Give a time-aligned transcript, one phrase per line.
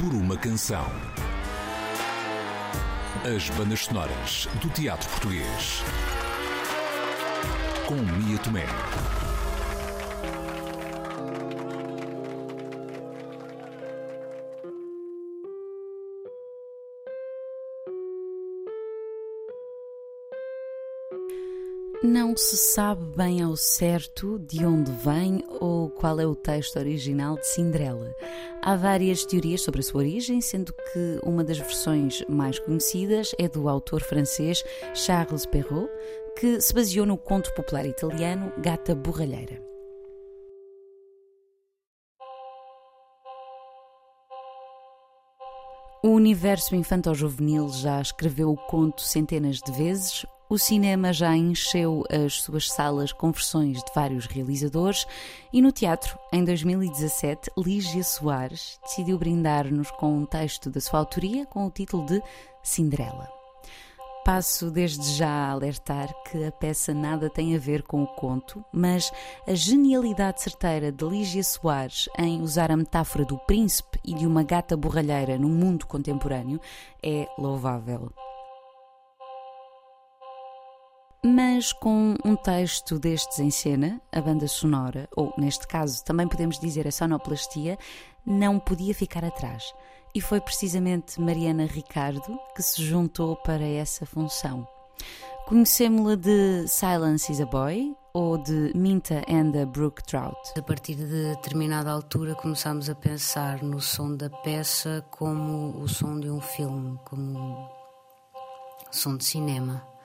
[0.00, 0.86] por uma canção.
[3.34, 5.82] As bandas sonoras do teatro português.
[7.86, 8.66] Com Mia Tomé.
[22.02, 27.36] Não se sabe bem ao certo de onde vem ou qual é o texto original
[27.36, 28.14] de Cinderela.
[28.62, 33.48] Há várias teorias sobre a sua origem, sendo que uma das versões mais conhecidas é
[33.48, 34.62] do autor francês
[34.94, 35.90] Charles Perrault,
[36.38, 39.64] que se baseou no conto popular italiano Gata Borralheira.
[46.04, 52.40] O universo infantil-juvenil já escreveu o conto centenas de vezes, o cinema já encheu as
[52.40, 55.06] suas salas com versões de vários realizadores
[55.52, 61.46] e no teatro, em 2017, Lígia Soares decidiu brindar-nos com um texto da sua autoria
[61.46, 62.22] com o título de
[62.62, 63.28] Cinderela.
[64.24, 68.64] Passo desde já a alertar que a peça nada tem a ver com o conto,
[68.72, 69.12] mas
[69.46, 74.42] a genialidade certeira de Lígia Soares em usar a metáfora do príncipe e de uma
[74.42, 76.60] gata borralheira no mundo contemporâneo
[77.02, 78.10] é louvável.
[81.24, 86.58] Mas com um texto destes em cena, a banda sonora, ou neste caso também podemos
[86.58, 87.78] dizer a sonoplastia,
[88.24, 89.72] não podia ficar atrás.
[90.14, 94.66] E foi precisamente Mariana Ricardo que se juntou para essa função.
[95.46, 100.36] Conhecemos-la de Silence is a Boy ou de Minta and the Brook Trout.
[100.58, 106.18] A partir de determinada altura começámos a pensar no som da peça como o som
[106.18, 107.68] de um filme, como
[108.90, 109.95] som de cinema.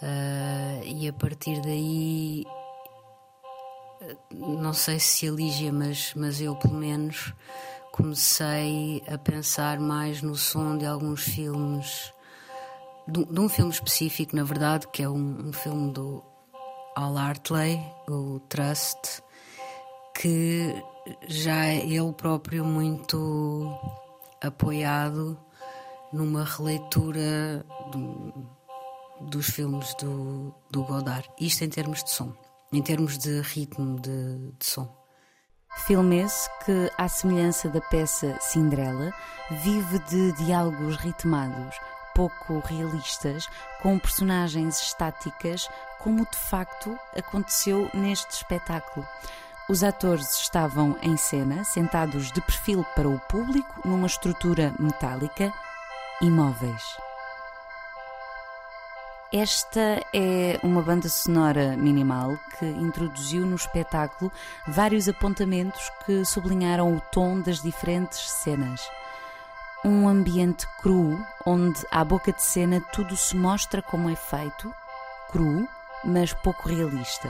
[0.00, 2.44] Uh, e a partir daí,
[4.30, 7.34] não sei se se Lígia, mas, mas eu pelo menos
[7.90, 12.12] comecei a pensar mais no som de alguns filmes,
[13.08, 16.22] de, de um filme específico, na verdade, que é um, um filme do
[16.94, 19.22] Al Hartley, o Trust,
[20.14, 20.80] que
[21.26, 23.76] já é ele próprio muito
[24.40, 25.36] apoiado
[26.12, 27.64] numa releitura.
[27.90, 28.57] De,
[29.20, 31.28] dos filmes do, do Godard.
[31.38, 32.32] Isto em termos de som,
[32.72, 34.96] em termos de ritmo de, de som.
[35.86, 39.12] Filme esse que, à semelhança da peça Cinderela,
[39.62, 41.76] vive de diálogos ritmados,
[42.14, 43.48] pouco realistas,
[43.80, 45.68] com personagens estáticas,
[46.00, 49.06] como de facto aconteceu neste espetáculo.
[49.68, 55.52] Os atores estavam em cena, sentados de perfil para o público, numa estrutura metálica,
[56.20, 57.07] imóveis.
[59.32, 64.32] Esta é uma banda sonora minimal que introduziu no espetáculo
[64.66, 68.80] vários apontamentos que sublinharam o tom das diferentes cenas.
[69.84, 74.74] Um ambiente cru, onde à boca de cena tudo se mostra como é feito,
[75.30, 75.68] cru,
[76.02, 77.28] mas pouco realista.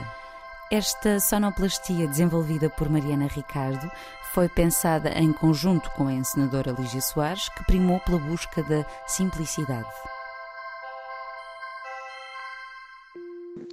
[0.71, 3.91] Esta sonoplastia desenvolvida por Mariana Ricardo
[4.33, 9.89] foi pensada em conjunto com a encenadora Lígia Soares, que primou pela busca da simplicidade.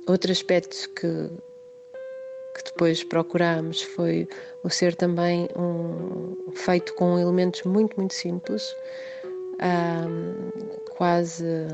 [0.07, 1.29] Outro aspecto que,
[2.55, 4.27] que depois procurámos foi
[4.63, 8.75] o ser também um, feito com elementos muito, muito simples,
[9.61, 10.49] um,
[10.95, 11.67] quase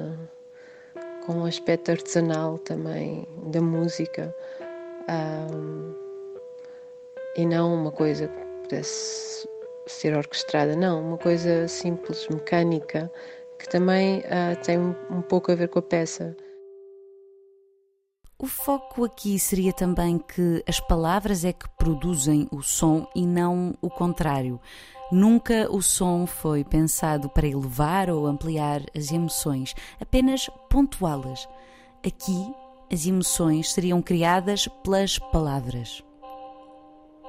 [1.26, 4.36] com um aspecto artesanal também da música
[5.54, 5.94] um,
[7.36, 9.48] e não uma coisa que pudesse
[9.88, 13.12] ser orquestrada, não, uma coisa simples, mecânica,
[13.58, 16.36] que também uh, tem um pouco a ver com a peça.
[18.42, 23.76] O foco aqui seria também que as palavras é que produzem o som e não
[23.80, 24.60] o contrário.
[25.12, 31.48] Nunca o som foi pensado para elevar ou ampliar as emoções, apenas pontuá-las.
[32.04, 32.52] Aqui,
[32.92, 36.04] as emoções seriam criadas pelas palavras.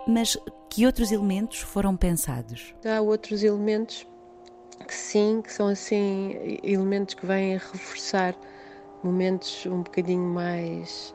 [0.08, 0.38] Mas
[0.70, 2.74] que outros elementos foram pensados?
[2.86, 4.06] Há outros elementos
[4.88, 8.34] que sim, que são assim elementos que vêm reforçar
[9.02, 11.14] momentos um bocadinho mais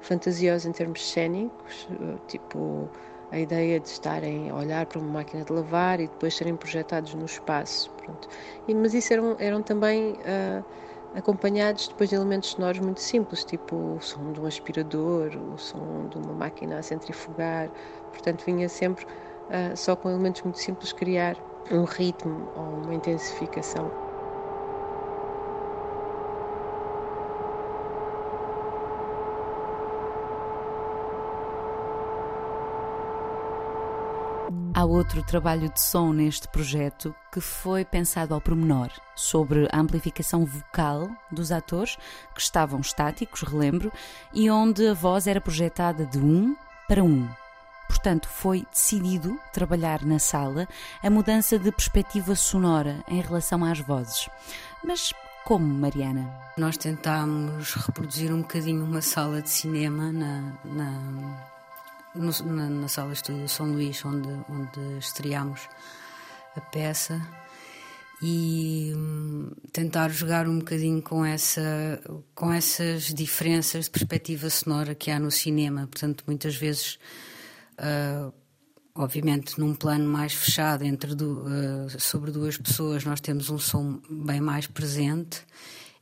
[0.00, 1.86] fantasiosos em termos cênicos,
[2.26, 2.92] tipo
[3.30, 7.14] a ideia de estarem a olhar para uma máquina de lavar e depois serem projetados
[7.14, 7.92] no espaço.
[7.96, 8.28] Pronto.
[8.66, 10.64] E, mas isso eram, eram também uh,
[11.12, 16.08] acompanhados depois de elementos sonoros muito simples, tipo o som de um aspirador, o som
[16.08, 17.72] de uma máquina a centrifugar.
[18.10, 19.04] Portanto, vinha sempre
[19.48, 21.36] uh, só com elementos muito simples criar
[21.70, 23.92] um ritmo ou uma intensificação.
[34.76, 40.44] Há outro trabalho de som neste projeto que foi pensado ao pormenor sobre a amplificação
[40.44, 41.96] vocal dos atores
[42.34, 43.90] que estavam estáticos, relembro,
[44.34, 46.54] e onde a voz era projetada de um
[46.86, 47.26] para um.
[47.88, 50.68] Portanto, foi decidido trabalhar na sala
[51.02, 54.28] a mudança de perspectiva sonora em relação às vozes.
[54.84, 55.10] Mas
[55.46, 56.30] como, Mariana?
[56.58, 61.55] Nós tentámos reproduzir um bocadinho uma sala de cinema na, na,
[62.16, 65.68] no, na, na sala de estúdio São Luís, onde, onde estreámos
[66.56, 67.20] a peça
[68.22, 72.00] e hum, tentar jogar um bocadinho com, essa,
[72.34, 75.86] com essas diferenças de perspectiva sonora que há no cinema.
[75.86, 76.98] Portanto, muitas vezes,
[77.78, 78.32] uh,
[78.94, 84.00] obviamente, num plano mais fechado entre du, uh, sobre duas pessoas, nós temos um som
[84.08, 85.42] bem mais presente.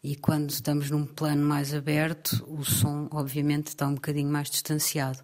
[0.03, 5.19] E quando estamos num plano mais aberto, o som, obviamente, está um bocadinho mais distanciado.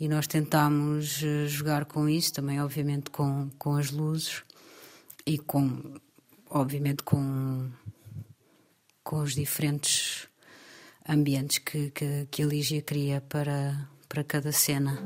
[0.00, 4.42] E nós tentámos uh, jogar com isso, também, obviamente, com, com as luzes
[5.26, 6.00] e com,
[6.48, 7.68] obviamente, com,
[9.04, 10.26] com os diferentes
[11.06, 14.98] ambientes que, que, que a Lígia cria para, para cada cena.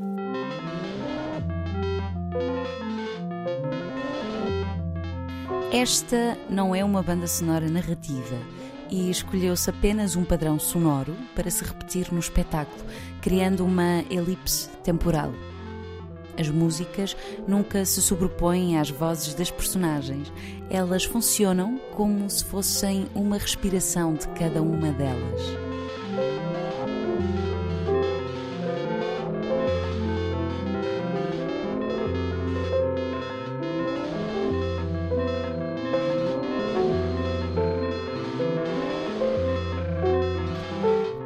[5.73, 8.64] Esta não é uma banda sonora narrativa
[8.95, 12.85] e escolheu-se apenas um padrão sonoro para se repetir no espetáculo,
[13.21, 15.33] criando uma elipse temporal.
[16.39, 20.33] As músicas nunca se sobrepõem às vozes das personagens,
[20.71, 25.64] elas funcionam como se fossem uma respiração de cada uma delas.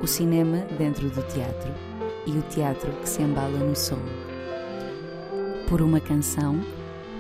[0.09, 1.73] Cinema dentro do teatro
[2.27, 4.01] e o teatro que se embala no som.
[5.69, 6.65] Por uma canção,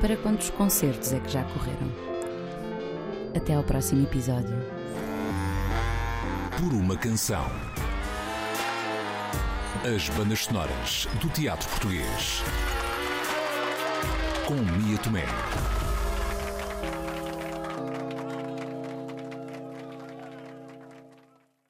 [0.00, 1.92] para quantos concertos é que já correram?
[3.36, 4.56] Até ao próximo episódio.
[6.58, 7.46] Por uma canção.
[9.84, 12.42] As bandas sonoras do teatro português.
[14.46, 15.26] Com Mia Tomé.